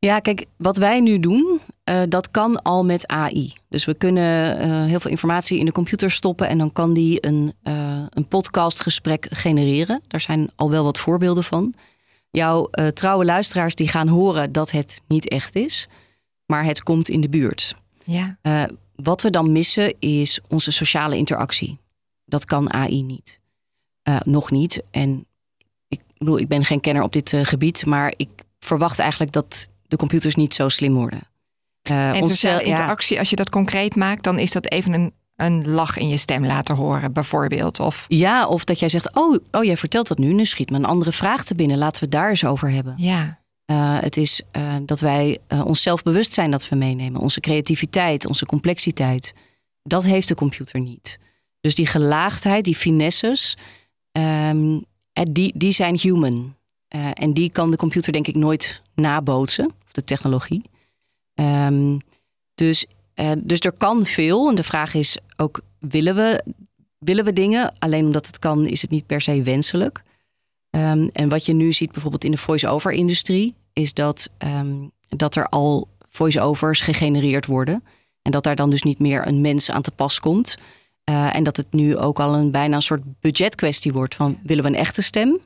[0.00, 3.52] Ja, kijk, wat wij nu doen, uh, dat kan al met AI.
[3.68, 7.26] Dus we kunnen uh, heel veel informatie in de computer stoppen en dan kan die
[7.26, 10.02] een, uh, een podcastgesprek genereren.
[10.06, 11.74] Daar zijn al wel wat voorbeelden van.
[12.30, 15.88] Jouw trouwe luisteraars die gaan horen dat het niet echt is,
[16.46, 17.74] maar het komt in de buurt.
[18.04, 18.38] Ja.
[18.94, 21.78] wat we dan missen is onze sociale interactie.
[22.24, 23.40] Dat kan AI niet.
[24.24, 24.82] nog niet.
[24.90, 25.26] En
[25.88, 29.96] ik bedoel, ik ben geen kenner op dit gebied, maar ik verwacht eigenlijk dat de
[29.96, 31.20] computers niet zo slim worden.
[31.90, 33.20] Uh, en sociale interactie, ja.
[33.20, 36.46] als je dat concreet maakt, dan is dat even een, een lach in je stem
[36.46, 37.80] laten horen, bijvoorbeeld.
[37.80, 38.04] Of...
[38.08, 40.84] Ja, of dat jij zegt, oh, oh, jij vertelt dat nu, nu schiet me een
[40.84, 41.78] andere vraag te binnen.
[41.78, 42.94] Laten we het daar eens over hebben.
[42.96, 43.38] Ja.
[43.70, 47.20] Uh, het is uh, dat wij onszelf bewust zijn dat we meenemen.
[47.20, 49.34] Onze creativiteit, onze complexiteit.
[49.82, 51.18] Dat heeft de computer niet.
[51.60, 53.56] Dus die gelaagdheid, die finesses,
[54.12, 56.56] um, die, die zijn human.
[57.12, 60.62] En die kan de computer denk ik nooit nabootsen, of de technologie.
[61.34, 61.98] Um,
[62.54, 64.48] dus, uh, dus er kan veel.
[64.48, 66.44] En de vraag is ook, willen we,
[66.98, 67.74] willen we dingen?
[67.78, 70.02] Alleen omdat het kan, is het niet per se wenselijk.
[70.70, 73.54] Um, en wat je nu ziet bijvoorbeeld in de voice-over-industrie...
[73.72, 77.84] is dat, um, dat er al voice-overs gegenereerd worden.
[78.22, 80.56] En dat daar dan dus niet meer een mens aan te pas komt.
[81.10, 84.14] Uh, en dat het nu ook al een bijna een soort budgetkwestie wordt...
[84.14, 85.38] van willen we een echte stem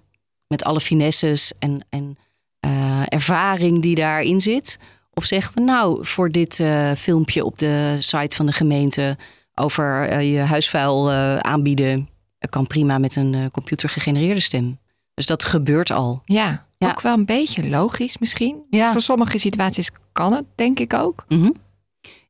[0.46, 2.16] met alle finesses en, en
[2.66, 4.78] uh, ervaring die daarin zit.
[5.12, 9.16] Of zeggen we nou voor dit uh, filmpje op de site van de gemeente
[9.54, 12.08] over uh, je huisvuil aanbieden,
[12.50, 14.78] kan prima met een computer gegenereerde stem.
[15.14, 16.22] Dus dat gebeurt al.
[16.24, 18.62] Ja, ja, ook wel een beetje logisch misschien.
[18.70, 18.92] Ja.
[18.92, 21.24] Voor sommige situaties kan het, denk ik ook.
[21.28, 21.54] Mm -hmm.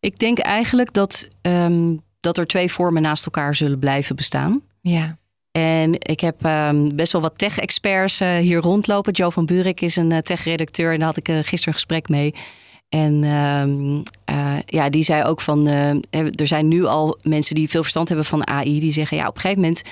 [0.00, 4.62] Ik denk eigenlijk dat, um, dat er twee vormen naast elkaar zullen blijven bestaan.
[4.80, 5.18] Ja.
[5.52, 9.12] En ik heb um, best wel wat tech-experts uh, hier rondlopen.
[9.12, 12.08] Joe van Buurik is een uh, tech-redacteur en daar had ik uh, gisteren een gesprek
[12.08, 12.34] mee.
[12.88, 14.02] En um,
[14.66, 18.46] ja, die zei ook van, er zijn nu al mensen die veel verstand hebben van
[18.46, 19.82] AI, die zeggen ja, op een gegeven moment,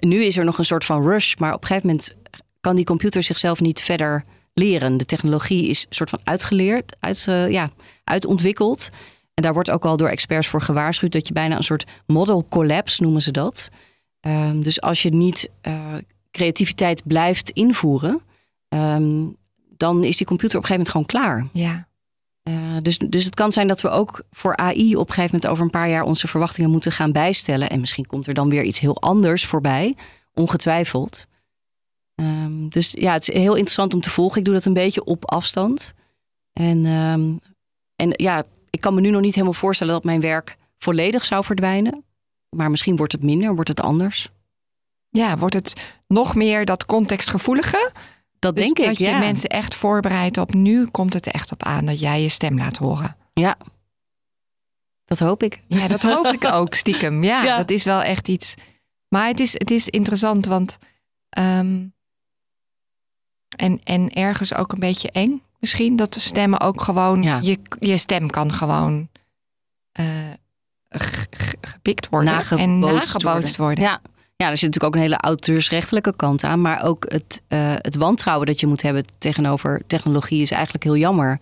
[0.00, 2.14] nu is er nog een soort van rush, maar op een gegeven moment
[2.60, 4.24] kan die computer zichzelf niet verder
[4.54, 4.96] leren.
[4.96, 7.70] De technologie is soort van uitgeleerd, uit, ja,
[8.04, 8.90] uitontwikkeld.
[9.34, 12.46] En daar wordt ook al door experts voor gewaarschuwd dat je bijna een soort model
[12.48, 13.68] collapse noemen ze dat.
[14.20, 15.94] Um, dus als je niet uh,
[16.30, 18.20] creativiteit blijft invoeren,
[18.68, 19.36] um,
[19.76, 21.46] dan is die computer op een gegeven moment gewoon klaar.
[21.52, 21.86] Ja.
[22.48, 25.46] Uh, dus, dus het kan zijn dat we ook voor AI op een gegeven moment
[25.46, 27.70] over een paar jaar onze verwachtingen moeten gaan bijstellen.
[27.70, 29.96] En misschien komt er dan weer iets heel anders voorbij,
[30.34, 31.26] ongetwijfeld.
[32.14, 34.38] Um, dus ja, het is heel interessant om te volgen.
[34.38, 35.94] Ik doe dat een beetje op afstand.
[36.52, 37.40] En, um,
[37.96, 41.44] en ja, ik kan me nu nog niet helemaal voorstellen dat mijn werk volledig zou
[41.44, 42.04] verdwijnen.
[42.50, 44.30] Maar misschien wordt het minder, wordt het anders.
[45.10, 47.92] Ja, wordt het nog meer dat contextgevoelige?
[48.38, 51.62] Dat dus denk ik, dat je mensen echt voorbereidt op nu komt het echt op
[51.62, 53.16] aan dat jij je stem laat horen.
[53.32, 53.56] Ja,
[55.04, 55.62] dat hoop ik.
[55.66, 57.24] Ja, dat hoop ik ook stiekem.
[57.24, 58.54] Ja, dat is wel echt iets.
[59.08, 60.78] Maar het is, het is interessant, want
[61.38, 61.92] um,
[63.56, 67.96] en, en ergens ook een beetje eng misschien dat de stemmen ook gewoon je, je
[67.96, 69.08] stem kan gewoon
[70.00, 70.06] uh,
[70.88, 73.84] gepikt worden en nagebootst worden.
[73.84, 74.00] Ja.
[74.36, 76.60] Ja, er zit natuurlijk ook een hele auteursrechtelijke kant aan.
[76.60, 80.96] Maar ook het, uh, het wantrouwen dat je moet hebben tegenover technologie is eigenlijk heel
[80.96, 81.38] jammer.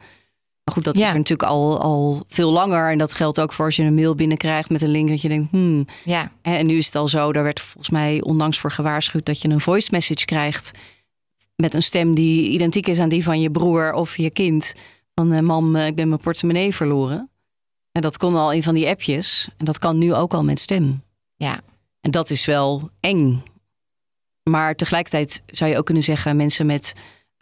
[0.64, 2.90] Maar goed, dat is er natuurlijk al, al veel langer.
[2.90, 5.28] En dat geldt ook voor als je een mail binnenkrijgt met een link dat je
[5.28, 5.86] denkt, hmm.
[6.04, 6.30] Ja.
[6.42, 9.48] En nu is het al zo, daar werd volgens mij onlangs voor gewaarschuwd dat je
[9.48, 10.70] een voice message krijgt
[11.56, 14.74] met een stem die identiek is aan die van je broer of je kind.
[15.14, 17.30] Van uh, mam, ik ben mijn portemonnee verloren.
[17.96, 19.48] En dat kon al in van die appjes.
[19.56, 21.02] En dat kan nu ook al met stem.
[21.36, 21.60] Ja.
[22.00, 23.42] En dat is wel eng.
[24.42, 26.92] Maar tegelijkertijd zou je ook kunnen zeggen, mensen met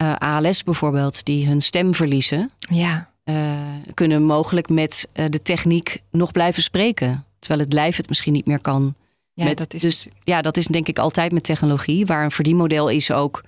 [0.01, 3.09] uh, eh, ALS bijvoorbeeld, die hun stem verliezen, ja.
[3.25, 3.59] Uh,
[3.93, 7.25] kunnen mogelijk met uh, de techniek nog blijven spreken.
[7.39, 8.95] Terwijl het lijf het misschien niet meer kan.
[9.33, 12.31] Ja, met, dat is dus ja, dat is denk ik altijd met technologie, waar een
[12.31, 13.43] verdienmodel is ook.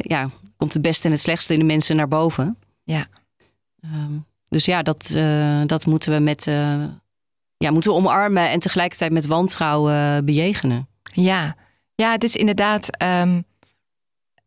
[0.00, 2.58] ja, komt het beste en het slechtste in de mensen naar boven.
[2.84, 3.06] Ja.
[3.84, 5.10] Um, dus ja, dat,
[5.66, 6.46] dat moeten we met
[7.62, 10.88] ja, moeten we omarmen en tegelijkertijd met wantrouwen uh, bejegenen.
[11.12, 11.56] Ja,
[11.94, 13.02] ja het is inderdaad.
[13.02, 13.44] Um,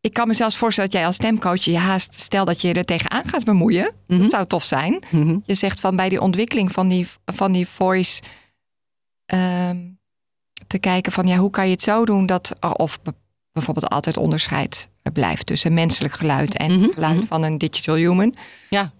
[0.02, 2.86] ik kan me zelfs voorstellen dat jij als stemcoach je haast, stel dat je er
[2.86, 3.84] tegenaan gaat bemoeien.
[3.84, 4.22] Mm -hmm.
[4.22, 5.04] Dat zou tof zijn.
[5.10, 5.42] Mm -hmm.
[5.46, 8.22] Je zegt van bij die ontwikkeling van die, van die voice.
[9.34, 10.00] Um,
[10.68, 12.56] te kijken van ja, hoe kan je het zo doen dat.
[12.60, 13.00] Of
[13.52, 17.26] bijvoorbeeld altijd onderscheid blijft tussen menselijk geluid en mm geluid mhm.
[17.26, 18.36] van een digital human.
[18.70, 18.92] Ja.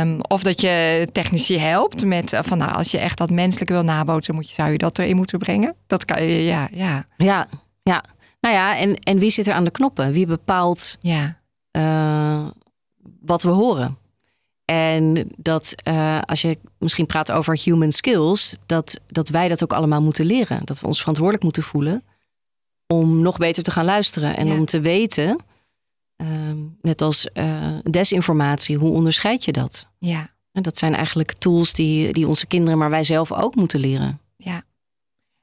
[0.00, 3.70] Um, of dat je technici helpt met uh, van nou, als je echt dat menselijk
[3.70, 5.74] wil nabootsen, moet je, zou je dat erin moeten brengen.
[5.86, 7.06] Dat kan je, ja, ja.
[7.16, 7.48] Ja,
[7.82, 8.04] ja.
[8.40, 10.12] Nou ja, en, en wie zit er aan de knoppen?
[10.12, 11.38] Wie bepaalt ja.
[11.72, 12.46] Uh,
[13.20, 13.98] wat we horen?
[14.64, 19.72] En dat uh, als je misschien praat over human skills, dat, dat wij dat ook
[19.72, 20.60] allemaal moeten leren.
[20.64, 22.04] Dat we ons verantwoordelijk moeten voelen
[22.86, 25.38] om nog beter te gaan luisteren en om te weten,
[26.22, 26.28] uh,
[26.80, 29.86] net als uh, desinformatie, hoe onderscheid je dat?
[29.98, 30.34] Ja.
[30.52, 34.20] En dat zijn eigenlijk tools die, die onze kinderen, maar wij zelf ook moeten leren.
[34.36, 34.62] Ja.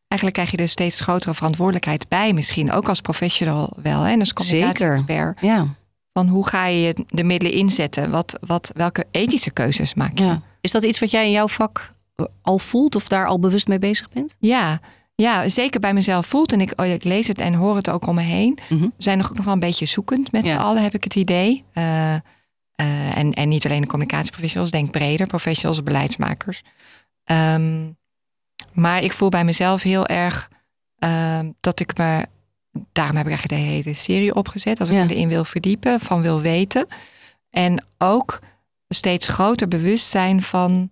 [0.07, 4.11] Eigenlijk krijg je er steeds grotere verantwoordelijkheid bij, misschien ook als professional wel, hè?
[4.11, 5.41] en als communicatie-expert.
[5.41, 5.67] Ja.
[6.13, 8.11] Van hoe ga je de middelen inzetten?
[8.11, 10.23] Wat, wat, welke ethische keuzes maak je?
[10.23, 10.41] Ja.
[10.61, 11.93] Is dat iets wat jij in jouw vak
[12.41, 14.35] al voelt of daar al bewust mee bezig bent?
[14.39, 14.79] Ja,
[15.15, 16.51] ja, zeker bij mezelf voelt.
[16.51, 18.57] En ik, oh, ik lees het en hoor het ook om me heen.
[18.69, 18.81] Mhm.
[18.81, 21.63] We zijn nog, nog wel een beetje zoekend met z'n allen, heb ik het idee.
[21.73, 26.61] Uh, uh, en, en niet alleen de communicatieprofessionals, denk breder, professionals, beleidsmakers.
[27.25, 27.97] Um,
[28.73, 30.49] maar ik voel bij mezelf heel erg
[30.99, 32.25] uh, dat ik me.
[32.91, 34.79] Daarom heb ik eigenlijk de hele serie opgezet.
[34.79, 35.03] Als ik ja.
[35.03, 36.87] me erin wil verdiepen, van wil weten.
[37.49, 38.39] En ook
[38.87, 40.91] steeds groter bewustzijn van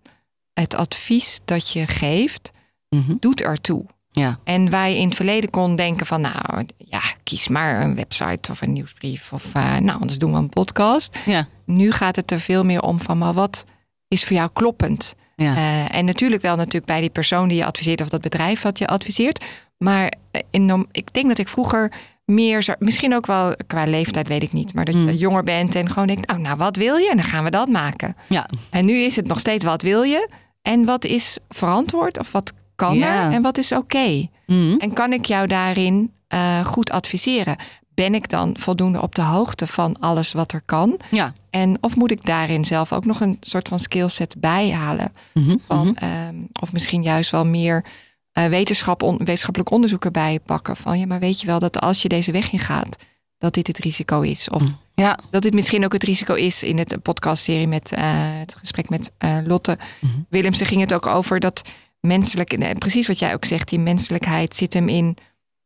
[0.53, 2.51] het advies dat je geeft,
[2.89, 3.17] mm -hmm.
[3.19, 3.85] doet ertoe.
[4.11, 4.39] Ja.
[4.43, 8.61] En je in het verleden kon denken van, nou ja, kies maar een website of
[8.61, 11.17] een nieuwsbrief of uh, nou, anders doen we een podcast.
[11.25, 11.47] Ja.
[11.65, 13.65] Nu gaat het er veel meer om van, maar wat
[14.07, 15.15] is voor jou kloppend?
[15.35, 15.55] Ja.
[15.55, 18.77] Uh, en natuurlijk wel natuurlijk bij die persoon die je adviseert of dat bedrijf wat
[18.77, 19.45] je adviseert.
[19.77, 20.13] Maar
[20.49, 21.91] in, ik denk dat ik vroeger
[22.25, 25.09] meer, misschien ook wel qua leeftijd weet ik niet, maar dat je mm.
[25.09, 27.09] jonger bent en gewoon denkt, nou, nou wat wil je?
[27.09, 28.15] En dan gaan we dat maken.
[28.27, 28.49] Ja.
[28.69, 30.29] En nu is het nog steeds wat wil je?
[30.61, 33.25] En wat is verantwoord of wat kan ja.
[33.25, 34.27] er en wat is oké?
[34.45, 34.75] Mm.
[34.79, 37.55] En kan ik jou daarin uh, goed adviseren?
[37.93, 40.99] Ben ik dan voldoende op de hoogte van alles wat er kan?
[41.11, 41.33] Ja.
[41.49, 45.13] En of moet ik daarin zelf ook nog een soort van skillset bijhalen?
[45.33, 45.61] Mm -hmm.
[45.67, 46.27] van, mm -hmm.
[46.27, 47.85] um, of misschien juist wel meer
[48.33, 50.75] uh, wetenschap on, wetenschappelijk onderzoek erbij pakken.
[50.75, 52.97] Van ja, maar weet je wel dat als je deze weg ingaat,
[53.37, 54.49] dat dit het risico is?
[54.49, 54.77] Of mm.
[54.95, 55.19] ja.
[55.29, 57.99] dat dit misschien ook het risico is in het podcastserie met uh,
[58.39, 60.25] het gesprek met uh, Lotte -hmm.
[60.29, 61.61] Willemsen ging het ook over dat
[62.01, 65.17] menselijk, precies wat jij ook zegt, die menselijkheid zit hem in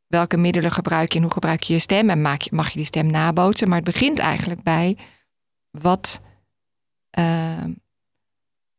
[0.08, 2.78] welke middelen gebruik je en hoe gebruik je je stem en maak je, mag je
[2.78, 3.68] die stem nabootsen.
[3.68, 4.98] Maar het begint eigenlijk bij
[5.72, 6.22] wat,
[7.20, 7.64] uh,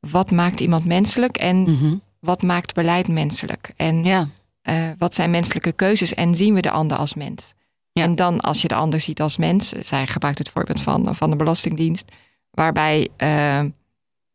[0.01, 2.03] wat maakt iemand menselijk en mm -hmm.
[2.21, 3.73] wat maakt beleid menselijk.
[3.77, 4.29] En ja.
[4.63, 7.55] uh, wat zijn menselijke keuzes en zien we de ander als mens.
[7.93, 11.31] En dan als je de ander ziet als mens, zij gebruikt het voorbeeld van, van
[11.31, 12.13] de Belastingdienst,
[12.51, 13.65] waarbij uh,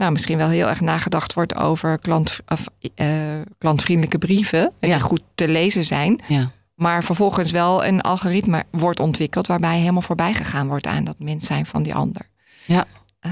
[0.01, 5.23] nou, misschien wel heel erg nagedacht wordt over klant, of, uh, klantvriendelijke brieven, die goed
[5.35, 6.19] te lezen zijn.
[6.27, 6.51] Ja.
[6.75, 11.47] Maar vervolgens wel een algoritme wordt ontwikkeld waarbij helemaal voorbij gegaan wordt aan dat mens
[11.47, 12.29] zijn van die ander.
[12.65, 12.85] Ja.
[13.25, 13.31] Uh,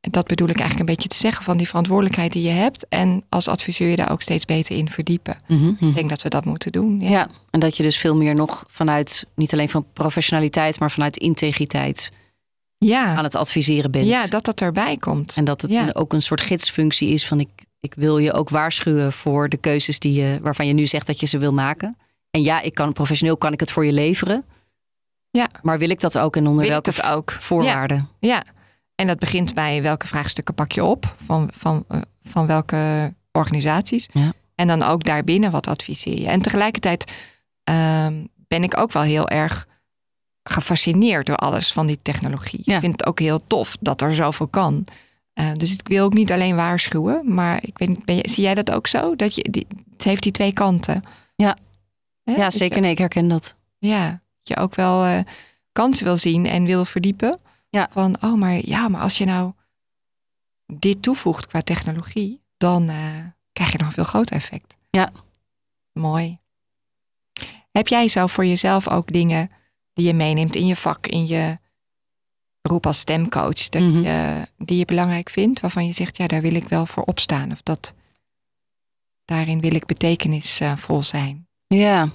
[0.00, 2.88] dat bedoel ik eigenlijk een beetje te zeggen van die verantwoordelijkheid die je hebt.
[2.88, 5.36] En als adviseur je daar ook steeds beter in verdiepen.
[5.48, 7.00] Mhm, Ik denk dat we dat moeten doen.
[7.00, 7.10] Ja.
[7.10, 7.28] ja.
[7.50, 12.10] en dat je dus veel meer nog vanuit, niet alleen van professionaliteit, maar vanuit integriteit
[12.82, 13.14] ja.
[13.14, 14.06] aan het adviseren bent.
[14.06, 15.36] Ja, dat dat erbij komt.
[15.36, 15.90] En dat het Ja.
[15.92, 17.48] ook een soort gidsfunctie is van ik,
[17.80, 21.20] ik wil je ook waarschuwen voor de keuzes die je, waarvan je nu zegt dat
[21.20, 21.96] je ze wil maken.
[22.30, 24.44] En ja, ik kan professioneel kan ik het voor je leveren.
[25.30, 25.48] Ja.
[25.62, 27.32] Maar wil ik dat ook en onder Wil welke ook?
[27.32, 28.08] voorwaarden?
[28.18, 28.42] Ja,
[28.94, 34.08] en dat begint bij welke vraagstukken pak je op van, van, eh, van welke organisaties.
[34.12, 34.32] Ja.
[34.54, 36.26] En dan ook daarbinnen wat adviseer je.
[36.28, 37.12] En tegelijkertijd
[37.64, 38.14] ehm,
[38.48, 39.66] ben ik ook wel heel erg
[40.42, 42.60] gefascineerd door alles van die technologie.
[42.64, 42.74] Ja.
[42.74, 44.84] Ik vind het ook heel tof dat er zoveel kan.
[45.32, 48.42] Eh, dus ik wil ook niet alleen waarschuwen, maar ik weet, niet, ben je, zie
[48.42, 49.16] jij dat ook zo?
[49.16, 51.02] Dat je, die, het heeft die twee kanten.
[51.36, 51.56] Ja.
[52.22, 52.80] Ja, zeker.
[52.80, 53.54] Nee, ik herken dat.
[53.78, 55.18] ja, dat je ook wel eh,
[55.72, 57.40] kansen wil zien en wil verdiepen.
[57.68, 57.88] Ja.
[57.90, 59.52] Van, oh, maar ja, maar als je nou
[60.66, 62.96] dit toevoegt qua technologie, dan eh,
[63.52, 64.76] krijg je nog een veel groter effect.
[64.90, 65.10] Ja.
[65.92, 66.38] Mooi.
[67.72, 69.50] Heb jij zo voor jezelf ook dingen
[69.92, 71.58] die je meeneemt in je vak, in je
[72.60, 74.02] beroep als stemcoach, dat Mhm.
[74.02, 77.52] je, die je belangrijk vindt, waarvan je zegt, ja, daar wil ik wel voor opstaan
[77.52, 77.94] of dat
[79.24, 81.46] daarin wil ik betekenisvol zijn.
[81.66, 82.08] Ja,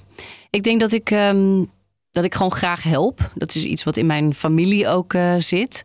[0.50, 1.64] ik denk dat ik, ehm,
[2.10, 3.30] dat ik gewoon graag help.
[3.34, 5.82] Dat is iets wat in mijn familie ook eh, zit.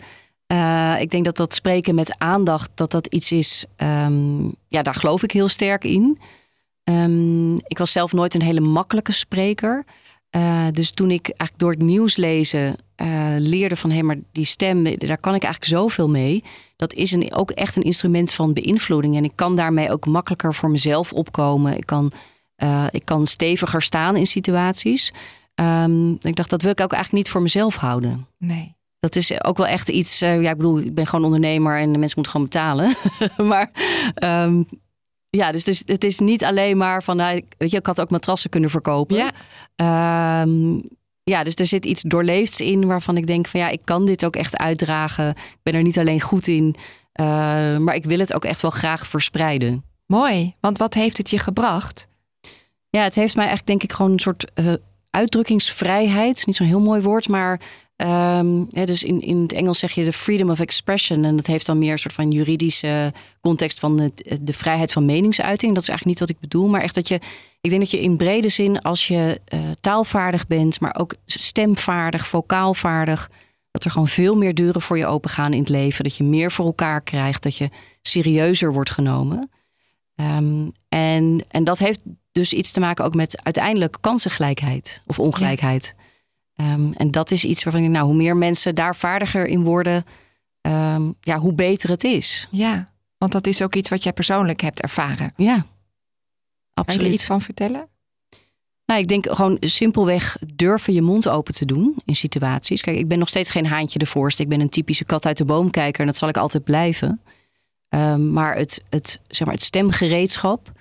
[0.47, 4.95] Eh, ik denk dat dat spreken met aandacht, dat dat iets is, ehm, ja, daar
[4.95, 6.17] geloof ik heel sterk in.
[6.83, 9.85] Ehm, ik was zelf nooit een hele makkelijke spreker.
[10.33, 14.45] Eh, dus toen ik eigenlijk door het nieuws lezen eh, leerde van hé, maar die
[14.45, 16.43] stem, daar kan ik eigenlijk zoveel mee.
[16.75, 19.15] Dat is een, ook echt een instrument van beïnvloeding.
[19.17, 21.77] En ik kan daarmee ook makkelijker voor mezelf opkomen.
[21.77, 22.11] Ik kan,
[22.55, 25.13] eh, ik kan steviger staan in situaties.
[25.55, 28.27] Ehm, ik dacht, dat wil ik ook eigenlijk niet voor mezelf houden.
[28.37, 28.75] Nee.
[28.99, 30.19] Dat is ook wel echt iets.
[30.19, 32.95] ja, ik bedoel, ik ben gewoon ondernemer en de mensen moeten gewoon betalen.
[33.49, 33.71] maar
[34.13, 34.63] ehm,
[35.37, 38.09] ja, dus, dus het is niet alleen maar van, nou, weet je, ik had ook
[38.09, 39.15] matrassen kunnen verkopen.
[39.15, 39.31] Ja.
[39.75, 40.79] Ehm,
[41.23, 44.25] ja, dus er zit iets doorleefds in waarvan ik denk van ja, ik kan dit
[44.25, 45.29] ook echt uitdragen.
[45.29, 46.75] Ik ben er niet alleen goed in,
[47.11, 47.25] eh,
[47.77, 49.85] maar ik wil het ook echt wel graag verspreiden.
[50.05, 52.07] Mooi, want wat heeft het je gebracht?
[52.89, 54.73] Ja, het heeft mij echt denk ik gewoon een soort eh,
[55.09, 56.45] uitdrukkingsvrijheid.
[56.45, 57.59] Niet zo'n heel mooi woord, maar
[58.03, 61.23] ehm, ja, dus in, in het Engels zeg je de freedom of expression.
[61.23, 65.05] En dat heeft dan meer een soort van juridische context van het, de vrijheid van
[65.05, 65.73] meningsuiting.
[65.73, 67.19] Dat is eigenlijk niet wat ik bedoel, maar echt dat je,
[67.61, 72.27] ik denk dat je in brede zin, als je eh, taalvaardig bent, maar ook stemvaardig,
[72.27, 73.29] vocaalvaardig,
[73.71, 76.03] dat er gewoon veel meer deuren voor je open gaan in het leven.
[76.03, 77.69] Dat je meer voor elkaar krijgt, dat je
[78.01, 79.49] serieuzer wordt genomen.
[80.15, 85.95] Ehm, en, en dat heeft dus iets te maken ook met uiteindelijk kansengelijkheid of ongelijkheid.
[86.55, 90.05] Ehm, en dat is iets waarvan ik, nou, hoe meer mensen daar vaardiger in worden,
[90.61, 92.47] ehm, ja, hoe beter het is.
[92.51, 95.33] Ja, want dat is ook iets wat jij persoonlijk hebt ervaren.
[95.35, 95.63] Ja, Kan
[96.85, 97.13] je er absoluut.
[97.13, 97.87] iets van vertellen?
[98.85, 102.81] Nou, ik denk gewoon simpelweg durven je mond open te doen in situaties.
[102.81, 104.41] Kijk, ik ben nog steeds geen haantje de voorste.
[104.43, 107.21] Ik ben een typische kat uit de boom kijker en dat zal ik altijd blijven.
[107.89, 110.71] Ehm, maar het, het, zeg maar het stemgereedschap.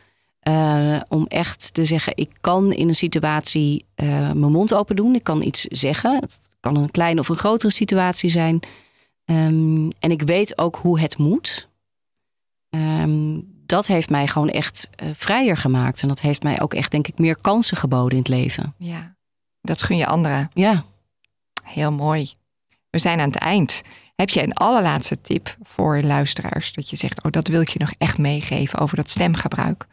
[0.42, 5.14] Eh, om echt te zeggen, ik kan in een situatie eh, mijn mond open doen.
[5.14, 6.14] Ik kan iets zeggen.
[6.20, 8.60] Het kan een kleine of een grotere situatie zijn.
[9.24, 11.68] Ehm, en ik weet ook hoe het moet.
[12.68, 16.02] Ehm, dat heeft mij gewoon echt eh, vrijer gemaakt.
[16.02, 18.74] En dat heeft mij ook echt, denk ik, meer kansen geboden in het leven.
[18.78, 19.16] Ja,
[19.60, 20.50] dat gun je anderen.
[20.54, 20.84] Ja.
[21.62, 22.32] Heel mooi.
[22.90, 23.82] We zijn aan het eind.
[24.14, 26.72] Heb je een allerlaatste tip voor luisteraars?
[26.72, 29.86] Dat je zegt, oh, dat wil ik je nog echt meegeven over dat stemgebruik.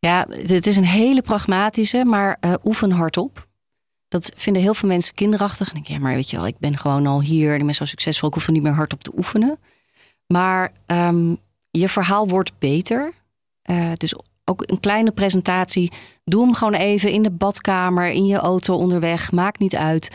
[0.00, 3.48] Ja, het is een hele pragmatische, maar eh, oefen hardop.
[4.08, 5.70] Dat vinden heel veel mensen kinderachtig.
[5.70, 7.64] En ik denk, ja, maar weet je wel, ik ben gewoon al hier en ik
[7.64, 8.28] ben zo succesvol.
[8.28, 9.58] Ik hoef er niet meer hardop te oefenen.
[10.26, 11.34] Maar ehm,
[11.70, 13.12] je verhaal wordt beter.
[13.62, 14.14] Eh, dus
[14.44, 15.92] ook een kleine presentatie.
[16.24, 19.32] Doe hem gewoon even in de badkamer, in je auto onderweg.
[19.32, 20.10] Maakt niet uit.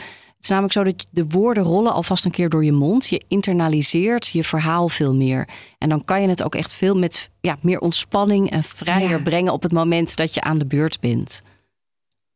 [0.46, 3.06] Is namelijk zo dat de woorden rollen alvast een keer door je mond.
[3.08, 5.48] Je internaliseert je verhaal veel meer.
[5.78, 9.18] En dan kan je het ook echt veel met ja, meer ontspanning en vrijer Ja.
[9.18, 11.42] brengen op het moment dat je aan de beurt bent.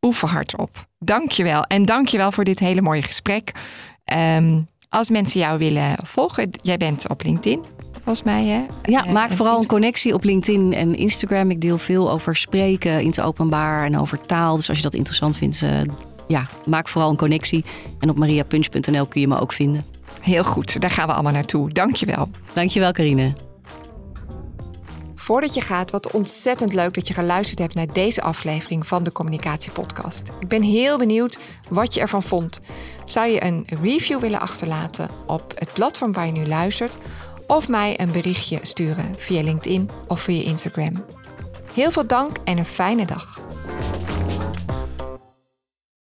[0.06, 0.86] Oefen hardop.
[0.98, 1.62] Dank je wel.
[1.62, 3.52] En dank je wel voor dit hele mooie gesprek.
[4.04, 4.58] Ehm,
[4.88, 8.44] als mensen jou willen volgen, jij bent op LinkedIn, volgens mij.
[8.44, 8.64] Hè?
[8.82, 11.50] Ja, Eh, maak vooral een connectie op LinkedIn en Instagram.
[11.50, 14.56] Ik deel veel over spreken in het openbaar en over taal.
[14.56, 15.80] Dus als je dat interessant vindt, eh,
[16.30, 17.64] ja, maak vooral een connectie.
[17.98, 19.84] En op mariapunch.nl kun je me ook vinden.
[20.20, 21.72] Heel goed, daar gaan we allemaal naartoe.
[21.72, 22.30] Dankjewel.
[22.52, 23.32] Dankjewel, Karine.
[25.14, 29.12] Voordat je gaat, wat ontzettend leuk dat je geluisterd hebt naar deze aflevering van de
[29.12, 30.30] Communicatiepodcast.
[30.40, 32.60] Ik ben heel benieuwd wat je ervan vond.
[33.04, 36.98] Zou je een review willen achterlaten op het platform waar je nu luistert?
[37.46, 41.04] Of mij een berichtje sturen via LinkedIn of via Instagram?
[41.74, 43.40] Heel veel dank en een fijne dag.